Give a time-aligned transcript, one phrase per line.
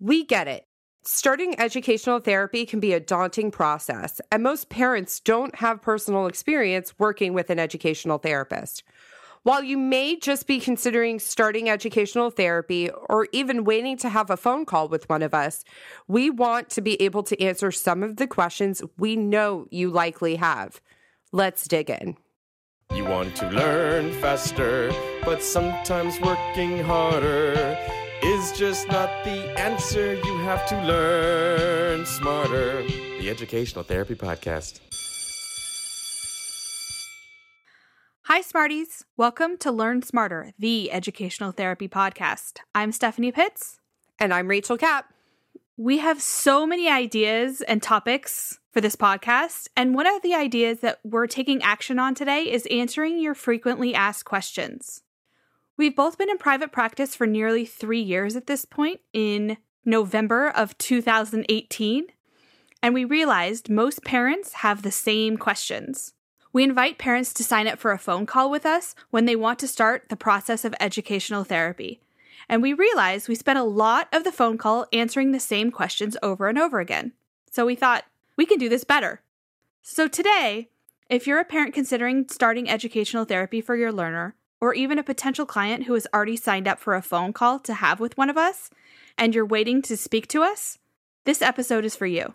[0.00, 0.64] We get it.
[1.04, 6.94] Starting educational therapy can be a daunting process, and most parents don't have personal experience
[6.98, 8.84] working with an educational therapist.
[9.42, 14.36] While you may just be considering starting educational therapy or even waiting to have a
[14.36, 15.64] phone call with one of us,
[16.06, 20.36] we want to be able to answer some of the questions we know you likely
[20.36, 20.80] have.
[21.32, 22.16] Let's dig in.
[22.94, 24.92] You want to learn faster,
[25.24, 27.76] but sometimes working harder
[28.22, 30.14] is just not the answer.
[30.14, 32.82] You have to learn smarter.
[33.20, 34.80] The Educational Therapy Podcast.
[38.22, 39.04] Hi, Smarties.
[39.16, 42.58] Welcome to Learn Smarter, the Educational Therapy Podcast.
[42.74, 43.78] I'm Stephanie Pitts.
[44.18, 45.12] And I'm Rachel Kapp.
[45.76, 49.68] We have so many ideas and topics for this podcast.
[49.76, 53.94] And one of the ideas that we're taking action on today is answering your frequently
[53.94, 55.02] asked questions.
[55.78, 60.48] We've both been in private practice for nearly three years at this point in November
[60.48, 62.06] of 2018.
[62.82, 66.14] And we realized most parents have the same questions.
[66.52, 69.60] We invite parents to sign up for a phone call with us when they want
[69.60, 72.00] to start the process of educational therapy.
[72.48, 76.16] And we realized we spent a lot of the phone call answering the same questions
[76.24, 77.12] over and over again.
[77.52, 78.04] So we thought,
[78.36, 79.22] we can do this better.
[79.82, 80.70] So today,
[81.08, 85.46] if you're a parent considering starting educational therapy for your learner, or even a potential
[85.46, 88.36] client who has already signed up for a phone call to have with one of
[88.36, 88.70] us,
[89.16, 90.78] and you're waiting to speak to us,
[91.24, 92.34] this episode is for you.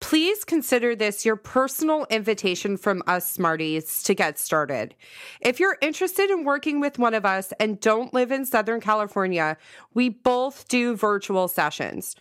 [0.00, 4.94] Please consider this your personal invitation from us Smarties to get started.
[5.40, 9.56] If you're interested in working with one of us and don't live in Southern California,
[9.94, 12.14] we both do virtual sessions.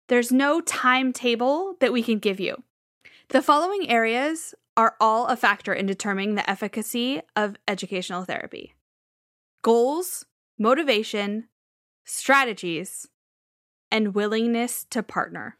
[0.08, 2.64] There's no timetable that we can give you.
[3.28, 8.74] The following areas are all a factor in determining the efficacy of educational therapy
[9.62, 10.24] goals,
[10.58, 11.48] motivation,
[12.04, 13.06] strategies,
[13.92, 15.58] and willingness to partner.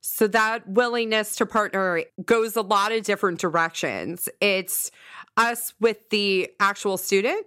[0.00, 4.28] So that willingness to partner goes a lot of different directions.
[4.40, 4.90] It's
[5.36, 7.46] us with the actual student,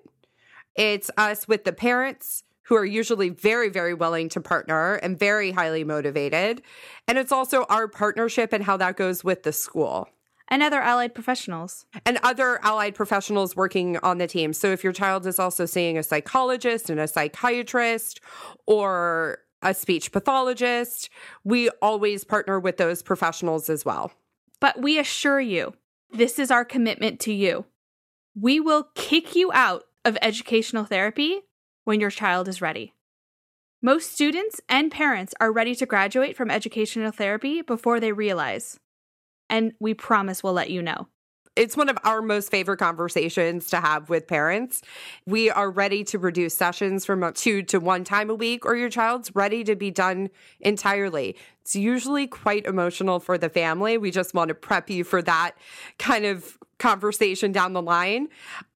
[0.75, 5.51] it's us with the parents who are usually very, very willing to partner and very
[5.51, 6.61] highly motivated.
[7.07, 10.07] And it's also our partnership and how that goes with the school.
[10.47, 11.85] And other allied professionals.
[12.05, 14.53] And other allied professionals working on the team.
[14.53, 18.21] So if your child is also seeing a psychologist and a psychiatrist
[18.65, 21.09] or a speech pathologist.
[21.43, 24.11] We always partner with those professionals as well.
[24.59, 25.73] But we assure you,
[26.11, 27.65] this is our commitment to you.
[28.39, 31.41] We will kick you out of educational therapy
[31.83, 32.93] when your child is ready.
[33.81, 38.79] Most students and parents are ready to graduate from educational therapy before they realize.
[39.49, 41.07] And we promise we'll let you know
[41.55, 44.81] it's one of our most favorite conversations to have with parents.
[45.25, 48.89] We are ready to reduce sessions from two to one time a week, or your
[48.89, 51.35] child's ready to be done entirely.
[51.61, 53.97] It's usually quite emotional for the family.
[53.97, 55.51] We just want to prep you for that
[55.99, 58.27] kind of conversation down the line.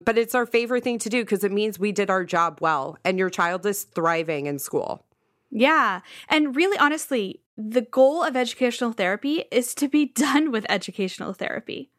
[0.03, 2.97] But it's our favorite thing to do because it means we did our job well
[3.03, 5.03] and your child is thriving in school.
[5.49, 6.01] Yeah.
[6.29, 11.89] And really, honestly, the goal of educational therapy is to be done with educational therapy.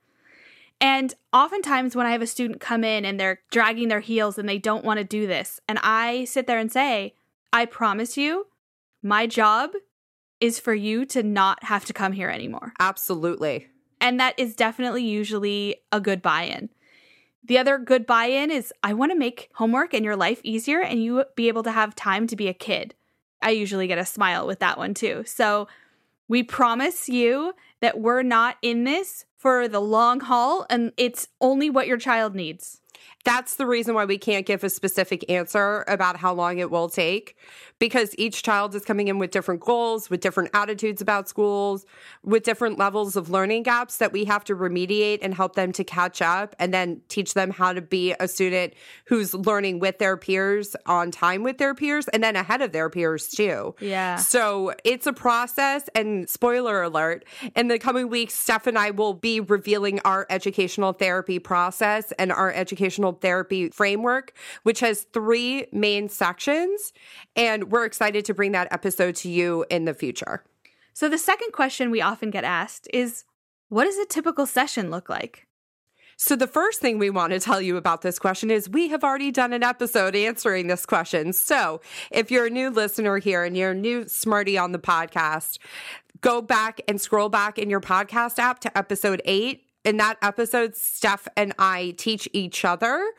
[0.81, 4.49] And oftentimes, when I have a student come in and they're dragging their heels and
[4.49, 7.15] they don't want to do this, and I sit there and say,
[7.53, 8.47] I promise you,
[9.03, 9.71] my job
[10.41, 12.73] is for you to not have to come here anymore.
[12.79, 13.67] Absolutely.
[14.01, 16.69] And that is definitely usually a good buy in.
[17.43, 20.81] The other good buy in is I want to make homework and your life easier
[20.81, 22.95] and you be able to have time to be a kid.
[23.43, 25.25] I usually get a smile with that one too.
[25.27, 25.67] So
[26.29, 31.71] We promise you that we're not in this for the long haul and it's only
[31.71, 32.81] what your child needs.
[33.29, 36.89] That's the reason why we can't give a specific answer about how long it will
[36.89, 37.37] take
[37.79, 41.85] because each child is coming in with different goals, with different attitudes about schools,
[42.25, 45.85] with different levels of learning gaps that we have to remediate and help them to
[45.85, 48.73] catch up and then teach them how to be a student
[49.05, 52.89] who's learning with their peers on time with their peers and then ahead of their
[52.89, 53.75] peers too.
[53.79, 54.17] Yeah.
[54.17, 59.13] So it's a process and spoiler alert, in the coming weeks, Steph and I will
[59.13, 64.33] be revealing our educational therapy process and our educational therapy framework,
[64.63, 66.93] which has three main sections.
[67.37, 70.45] And we're excited to bring that episode to you in the future.
[70.93, 73.25] So, the second question we often get asked is
[73.69, 75.47] what does a typical session look like?
[76.17, 79.05] So, the first thing we want to tell you about this question is we have
[79.05, 81.33] already done an episode answering this question.
[81.33, 81.81] So,
[82.11, 85.59] if you're a new listener here and you're a new Smarty on the podcast,
[86.21, 89.68] go back and scroll back in your podcast app to episode eight.
[89.89, 93.11] In that episode, Steph and I teach each other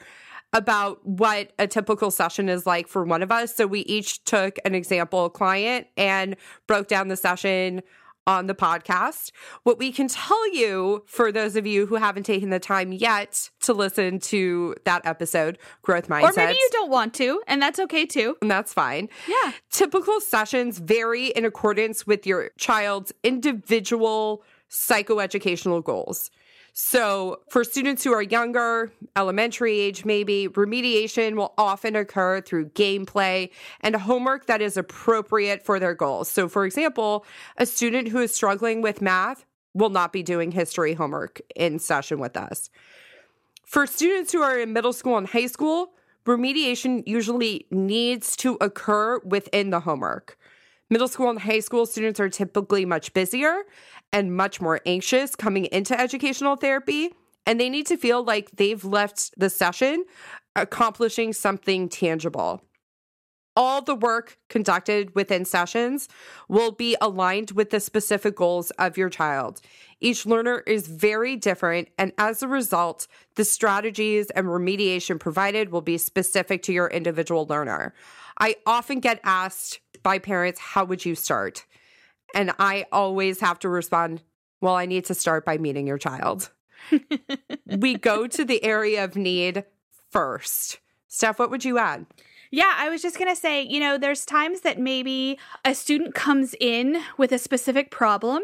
[0.53, 3.55] about what a typical session is like for one of us.
[3.55, 6.35] So we each took an example client and
[6.67, 7.81] broke down the session
[8.27, 9.31] on the podcast.
[9.63, 13.49] What we can tell you for those of you who haven't taken the time yet
[13.61, 16.23] to listen to that episode, Growth Mindset.
[16.29, 18.37] Or maybe you don't want to, and that's okay too.
[18.43, 19.09] And that's fine.
[19.27, 19.53] Yeah.
[19.71, 26.29] Typical sessions vary in accordance with your child's individual psychoeducational goals.
[26.73, 33.49] So, for students who are younger, elementary age maybe, remediation will often occur through gameplay
[33.81, 36.29] and homework that is appropriate for their goals.
[36.29, 37.25] So, for example,
[37.57, 42.19] a student who is struggling with math will not be doing history homework in session
[42.19, 42.69] with us.
[43.65, 45.91] For students who are in middle school and high school,
[46.25, 50.37] remediation usually needs to occur within the homework.
[50.89, 53.63] Middle school and high school students are typically much busier
[54.11, 57.13] and much more anxious coming into educational therapy,
[57.45, 60.05] and they need to feel like they've left the session
[60.55, 62.63] accomplishing something tangible.
[63.55, 66.07] All the work conducted within sessions
[66.47, 69.59] will be aligned with the specific goals of your child.
[69.99, 73.05] Each learner is very different, and as a result,
[73.35, 77.93] the strategies and remediation provided will be specific to your individual learner.
[78.39, 81.65] I often get asked by parents, How would you start?
[82.33, 84.21] And I always have to respond,
[84.61, 86.51] Well, I need to start by meeting your child.
[87.65, 89.65] we go to the area of need
[90.09, 90.79] first.
[91.07, 92.05] Steph, what would you add?
[92.51, 96.15] Yeah, I was just going to say, you know, there's times that maybe a student
[96.15, 98.41] comes in with a specific problem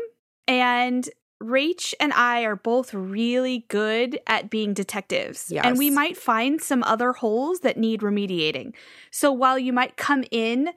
[0.47, 1.09] and
[1.41, 5.51] Rach and I are both really good at being detectives.
[5.51, 5.65] Yes.
[5.65, 8.73] And we might find some other holes that need remediating.
[9.11, 10.69] So while you might come in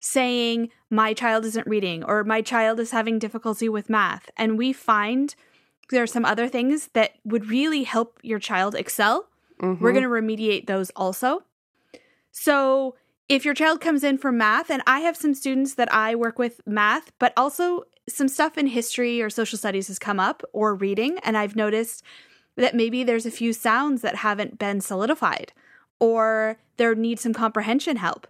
[0.00, 4.72] saying, my child isn't reading or my child is having difficulty with math, and we
[4.72, 5.34] find
[5.90, 9.28] there are some other things that would really help your child excel,
[9.60, 9.82] Mm-hmm.
[9.82, 11.42] we're going to remediate those also.
[12.30, 12.94] So
[13.26, 16.38] if your child comes in for math, and I have some students that I work
[16.38, 20.74] with math, but also some stuff in history or social studies has come up or
[20.74, 22.02] reading, and I've noticed
[22.56, 25.54] that maybe there's a few sounds that haven't been solidified,
[25.98, 28.26] or there needs some comprehension help,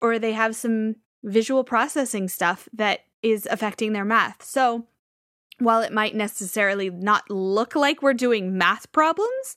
[0.00, 4.42] or they have some visual processing stuff that is affecting their math.
[4.42, 4.86] So
[5.58, 9.56] while it might necessarily not look like we're doing math problems,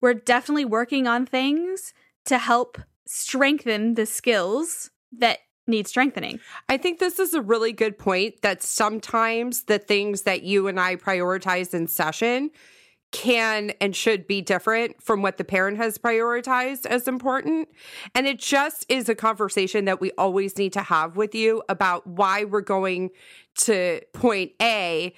[0.00, 1.92] we're definitely working on things
[2.24, 6.40] to help strengthen the skills that need strengthening.
[6.68, 10.78] I think this is a really good point that sometimes the things that you and
[10.78, 12.50] I prioritize in session
[13.14, 17.68] can and should be different from what the parent has prioritized as important.
[18.12, 22.04] And it just is a conversation that we always need to have with you about
[22.08, 23.10] why we're going
[23.60, 25.14] to point A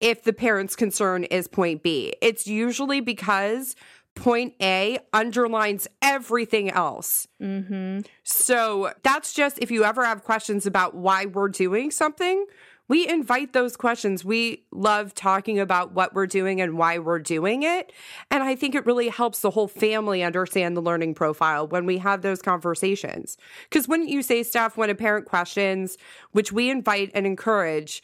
[0.00, 2.14] if the parent's concern is point B.
[2.22, 3.76] It's usually because
[4.14, 7.28] point A underlines everything else.
[7.42, 8.00] Mm-hmm.
[8.22, 12.46] So that's just if you ever have questions about why we're doing something,
[12.88, 14.24] we invite those questions.
[14.24, 17.92] We love talking about what we're doing and why we're doing it.
[18.30, 21.98] And I think it really helps the whole family understand the learning profile when we
[21.98, 23.36] have those conversations.
[23.68, 25.96] Because wouldn't you say, Steph, when a parent questions,
[26.32, 28.02] which we invite and encourage,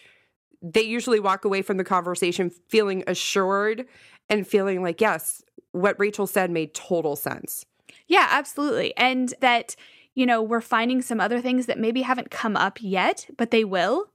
[0.62, 3.86] they usually walk away from the conversation feeling assured
[4.28, 5.42] and feeling like, yes,
[5.72, 7.64] what Rachel said made total sense.
[8.06, 8.96] Yeah, absolutely.
[8.96, 9.76] And that,
[10.14, 13.64] you know, we're finding some other things that maybe haven't come up yet, but they
[13.64, 14.06] will.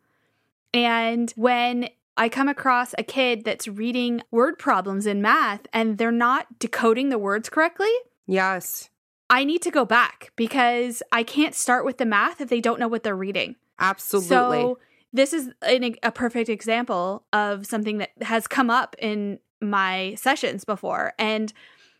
[0.74, 6.12] And when I come across a kid that's reading word problems in math and they're
[6.12, 7.92] not decoding the words correctly,
[8.26, 8.90] Yes,
[9.30, 12.80] I need to go back because I can't start with the math if they don't
[12.80, 13.56] know what they're reading.
[13.80, 14.62] absolutely.
[14.62, 14.80] So
[15.12, 20.66] this is an, a perfect example of something that has come up in my sessions
[20.66, 21.14] before.
[21.20, 21.54] And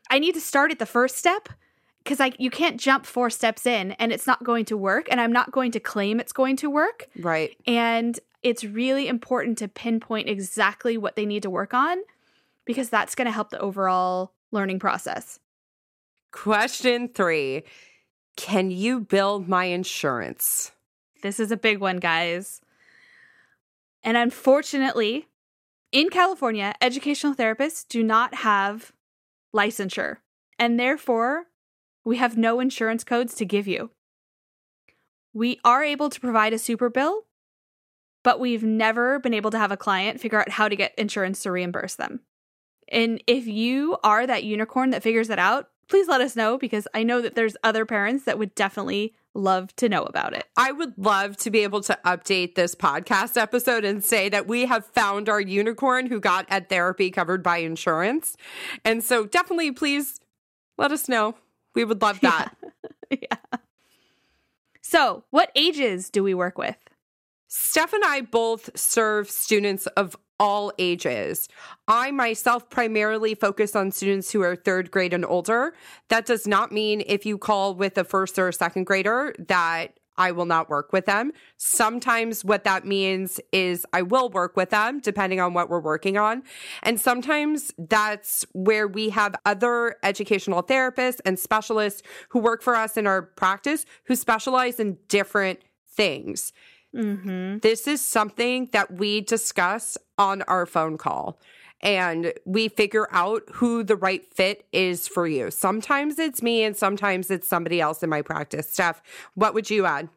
[0.10, 1.50] I need to start at the first step
[2.04, 5.22] because I you can't jump four steps in and it's not going to work and
[5.22, 7.08] I'm not going to claim it's going to work.
[7.20, 7.56] Right.
[7.68, 12.00] And it's really important to pinpoint exactly what they need to work on
[12.66, 15.40] because that's going to help the overall learning process.
[16.32, 17.64] Question 3.
[18.36, 20.72] Can you build my insurance?
[21.22, 22.62] This is a big one, guys.
[24.04, 25.28] And unfortunately,
[25.92, 28.92] in California, educational therapists do not have
[29.56, 30.18] licensure,
[30.58, 31.46] and therefore,
[32.04, 33.92] we have no insurance codes to give you.
[35.34, 37.26] We are able to provide a super bill,
[38.24, 41.44] but we've never been able to have a client figure out how to get insurance
[41.44, 42.22] to reimburse them.
[42.90, 46.88] And if you are that unicorn that figures it out, please let us know because
[46.94, 50.46] I know that there's other parents that would definitely love to know about it.
[50.58, 54.66] I would love to be able to update this podcast episode and say that we
[54.66, 58.38] have found our unicorn who got ed therapy covered by insurance.
[58.86, 60.20] And so definitely please
[60.78, 61.36] let us know.
[61.76, 62.56] We would love that.
[63.10, 63.18] Yeah.
[63.22, 63.58] yeah.
[64.82, 66.78] So, what ages do we work with?
[67.56, 71.48] Steph and I both serve students of all ages.
[71.88, 75.76] I myself primarily focus on students who are third grade and older.
[76.10, 79.90] That does not mean if you call with a first or a second grader that
[80.18, 81.32] I will not work with them.
[81.58, 86.18] Sometimes what that means is I will work with them depending on what we're working
[86.18, 86.42] on.
[86.82, 92.98] And sometimes that's where we have other educational therapists and specialists who work for us
[92.98, 96.52] in our practice who specialize in different things.
[96.96, 97.60] Mm-hmm.
[97.60, 101.40] This is something that we discuss on our phone call
[101.82, 105.52] and we figure out who the right fit is for you.
[105.52, 108.72] Sometimes it's me and sometimes it's somebody else in my practice.
[108.72, 109.02] Steph,
[109.36, 110.08] what would you add?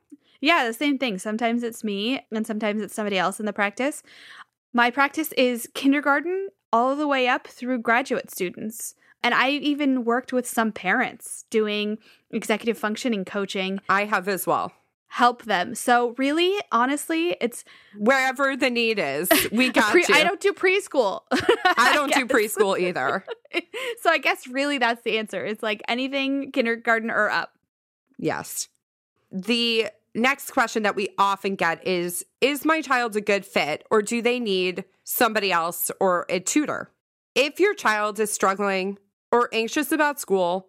[0.40, 1.18] Yeah, the same thing.
[1.18, 4.02] Sometimes it's me and sometimes it's somebody else in the practice.
[4.72, 8.94] My practice is kindergarten all the way up through graduate students.
[9.24, 11.98] And I even worked with some parents doing
[12.30, 13.80] executive functioning coaching.
[13.88, 14.72] I have as well
[15.08, 15.74] help them.
[15.74, 17.64] So really, honestly, it's
[17.96, 19.28] wherever the need is.
[19.52, 20.14] We got Pre- you.
[20.14, 21.22] I don't do preschool.
[21.30, 23.24] I don't do preschool either.
[24.02, 25.44] so I guess really that's the answer.
[25.44, 27.52] It's like anything kindergarten or up.
[28.18, 28.68] Yes.
[29.30, 34.02] The next question that we often get is Is my child a good fit or
[34.02, 36.90] do they need somebody else or a tutor?
[37.34, 38.98] If your child is struggling
[39.30, 40.68] or anxious about school,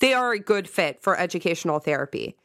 [0.00, 2.36] they are a good fit for educational therapy.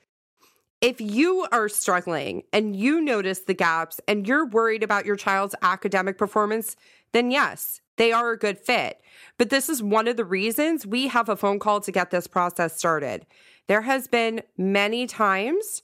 [0.86, 5.56] If you are struggling and you notice the gaps and you're worried about your child's
[5.64, 6.76] academic performance,
[7.12, 9.02] then yes, they are a good fit.
[9.40, 12.28] But this is one of the reasons we have a phone call to get this
[12.28, 13.26] process started.
[13.66, 15.82] There has been many times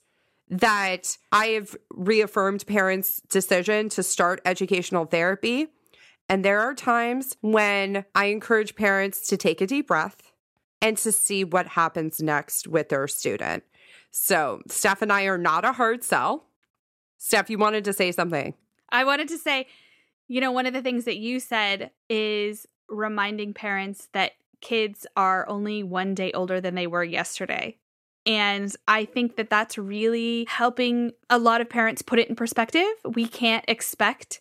[0.48, 5.66] that I have reaffirmed parents' decision to start educational therapy.
[6.28, 10.30] And there are times when I encourage parents to take a deep breath
[10.80, 13.64] and to see what happens next with their student.
[14.12, 16.44] So, Steph and I are not a hard sell.
[17.16, 18.54] Steph, you wanted to say something.
[18.90, 19.66] I wanted to say,
[20.28, 25.48] you know, one of the things that you said is reminding parents that kids are
[25.48, 27.78] only one day older than they were yesterday.
[28.26, 32.86] And I think that that's really helping a lot of parents put it in perspective.
[33.04, 34.40] We can't expect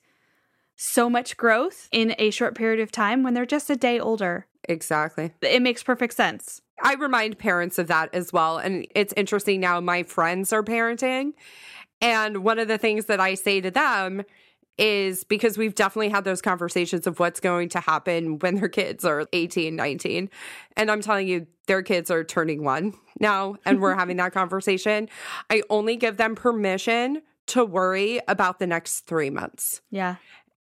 [0.75, 4.47] so much growth in a short period of time when they're just a day older.
[4.67, 5.31] Exactly.
[5.41, 6.61] It makes perfect sense.
[6.81, 8.57] I remind parents of that as well.
[8.57, 11.33] And it's interesting now, my friends are parenting.
[12.01, 14.23] And one of the things that I say to them
[14.77, 19.05] is because we've definitely had those conversations of what's going to happen when their kids
[19.05, 20.29] are 18, 19.
[20.75, 25.07] And I'm telling you, their kids are turning one now, and we're having that conversation.
[25.49, 29.81] I only give them permission to worry about the next three months.
[29.91, 30.15] Yeah.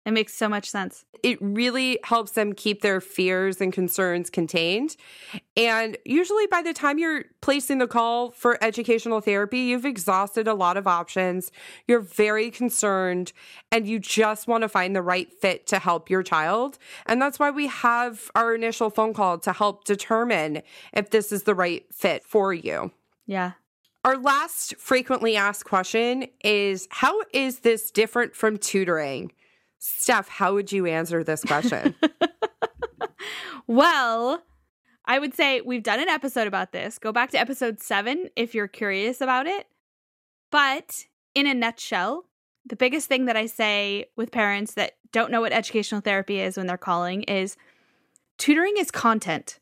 [0.08, 1.04] It makes so much sense.
[1.22, 4.96] It really helps them keep their fears and concerns contained.
[5.58, 10.54] And usually, by the time you're placing the call for educational therapy, you've exhausted a
[10.54, 11.52] lot of options.
[11.90, 13.34] You're very concerned
[13.70, 16.78] and you just want to find the right fit to help your child.
[17.06, 20.62] And that's why we have our initial phone call to help determine
[20.94, 22.92] if this is the right fit for you.
[23.26, 23.52] Yeah.
[24.06, 29.34] Our last frequently asked question is How is this different from tutoring?
[29.80, 31.96] Steph, how would you answer this question?
[33.68, 34.44] well,
[35.06, 37.00] I would say we've done an episode about this.
[37.00, 39.68] Go back to episode seven if you're curious about it.
[40.52, 41.06] But
[41.36, 42.26] in a nutshell,
[42.66, 46.58] the biggest thing that I say with parents that don't know what educational therapy is
[46.58, 47.56] when they're calling is
[48.38, 49.60] tutoring is content,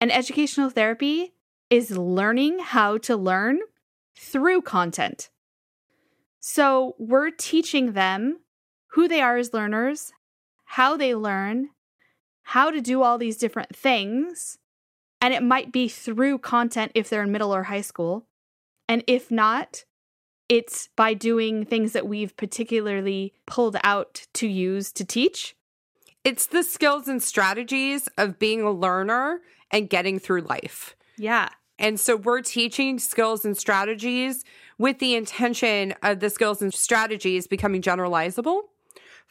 [0.00, 1.34] and educational therapy
[1.68, 3.60] is learning how to learn
[4.16, 5.30] through content.
[6.40, 8.40] So we're teaching them
[8.92, 10.12] who they are as learners,
[10.64, 11.70] how they learn,
[12.42, 14.58] how to do all these different things.
[15.20, 18.26] And it might be through content if they're in middle or high school.
[18.88, 19.84] And if not,
[20.48, 25.54] it's by doing things that we've particularly pulled out to use to teach.
[26.24, 30.96] It's the skills and strategies of being a learner and getting through life.
[31.16, 31.50] Yeah.
[31.78, 34.44] And so we're teaching skills and strategies
[34.76, 38.62] with the intention of the skills and strategies becoming generalizable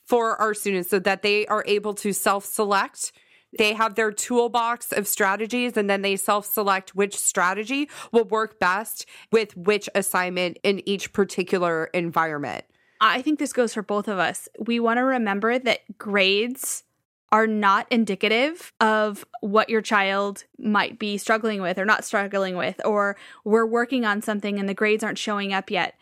[0.09, 3.11] for our students so that they are able to self select.
[3.57, 8.59] They have their toolbox of strategies and then they self select which strategy will work
[8.59, 12.65] best with which assignment in each particular environment.
[12.99, 14.49] I think this goes for both of us.
[14.59, 16.83] We want to remember that grades
[17.31, 22.81] are not indicative of what your child might be struggling with or not struggling with,
[22.83, 25.93] or we're working on something and the grades aren't showing up yet.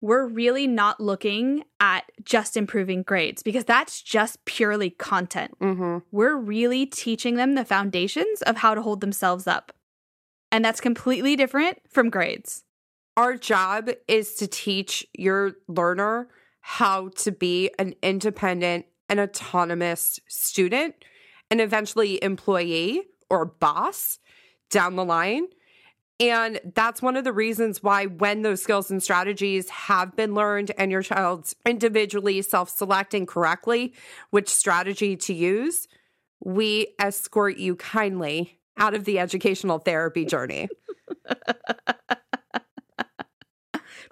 [0.00, 5.58] We're really not looking at just improving grades because that's just purely content.
[5.60, 5.98] Mm-hmm.
[6.10, 9.72] We're really teaching them the foundations of how to hold themselves up.
[10.52, 12.62] And that's completely different from grades.
[13.16, 16.28] Our job is to teach your learner
[16.60, 20.94] how to be an independent and autonomous student
[21.50, 24.18] and eventually employee or boss
[24.70, 25.46] down the line.
[26.18, 30.72] And that's one of the reasons why, when those skills and strategies have been learned
[30.78, 33.92] and your child's individually self selecting correctly
[34.30, 35.88] which strategy to use,
[36.42, 40.68] we escort you kindly out of the educational therapy journey.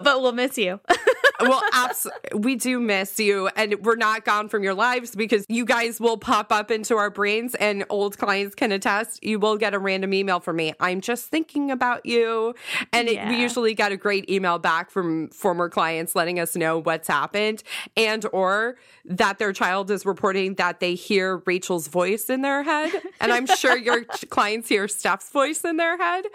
[0.05, 0.79] but we'll miss you.
[1.41, 5.65] well, abs- we do miss you, and we're not gone from your lives because you
[5.65, 9.21] guys will pop up into our brains, and old clients can attest.
[9.23, 10.73] You will get a random email from me.
[10.79, 12.55] I'm just thinking about you,
[12.93, 13.27] and Yeah.
[13.27, 17.07] it, we usually get a great email back from former clients letting us know what's
[17.09, 17.63] happened,
[17.97, 22.91] and or that their child is reporting that they hear Rachel's voice in their head,
[23.19, 26.25] and I'm sure your clients hear Steph's voice in their head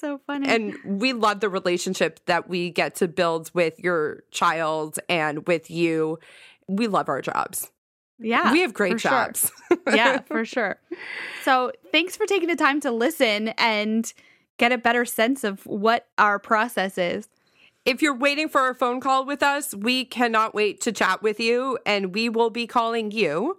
[0.00, 0.48] so funny.
[0.48, 5.70] and we love the relationship that we get to build with your child and with
[5.70, 6.18] you.
[6.68, 7.70] We love our jobs.
[8.18, 9.10] yeah, we have great for sure.
[9.10, 9.52] jobs.
[9.86, 10.80] yeah, for sure.
[11.44, 14.12] So thanks for taking the time to listen and
[14.58, 17.28] get a better sense of what our process is.
[17.84, 21.40] if you're waiting for a phone call with us, we cannot wait to chat with
[21.40, 23.56] you and we will be calling you.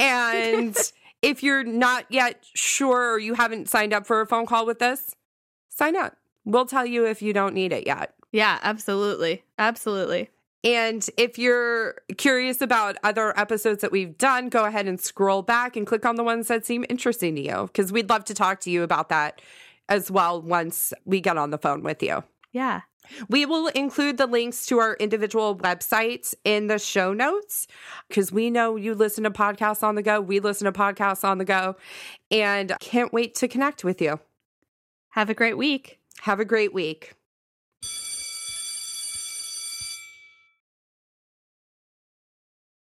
[0.00, 0.76] And
[1.22, 4.82] if you're not yet sure or you haven't signed up for a phone call with
[4.82, 5.14] us,
[5.68, 6.16] sign up.
[6.44, 8.14] We'll tell you if you don't need it yet.
[8.32, 9.44] Yeah, absolutely.
[9.58, 10.30] Absolutely.
[10.64, 15.76] And if you're curious about other episodes that we've done, go ahead and scroll back
[15.76, 18.60] and click on the ones that seem interesting to you because we'd love to talk
[18.60, 19.40] to you about that
[19.88, 22.24] as well once we get on the phone with you.
[22.52, 22.82] Yeah.
[23.28, 27.66] We will include the links to our individual websites in the show notes
[28.08, 30.20] because we know you listen to podcasts on the go.
[30.20, 31.76] We listen to podcasts on the go
[32.30, 34.20] and can't wait to connect with you.
[35.10, 36.00] Have a great week.
[36.22, 37.14] Have a great week.